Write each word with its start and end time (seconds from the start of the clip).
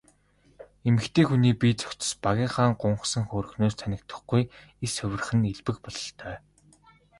Эмэгтэй 0.87 1.25
хүний 1.27 1.55
бие 1.59 1.73
цогцос 1.81 2.11
багынхаа 2.23 2.69
гунхсан 2.81 3.23
хөөрхнөөс 3.27 3.75
танигдахгүй 3.77 4.43
эрс 4.83 4.95
хувирах 4.99 5.31
нь 5.35 5.49
элбэг 5.53 5.77
бололтой. 5.81 6.35